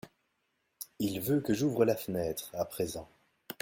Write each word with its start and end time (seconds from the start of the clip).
Il 0.97 1.19
veut 1.21 1.41
que 1.41 1.53
j’ouvre 1.53 1.85
la 1.85 1.95
fenêtre, 1.95 2.49
à 2.55 2.65
présent… 2.65 3.07